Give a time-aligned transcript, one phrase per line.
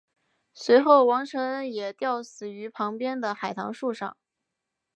[0.55, 4.17] 随后王承恩也吊死于旁边的海棠树上。